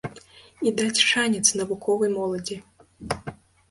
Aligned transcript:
І 0.67 0.73
даць 0.79 1.03
шанец 1.11 1.43
навуковай 1.61 2.09
моладзі. 2.19 2.63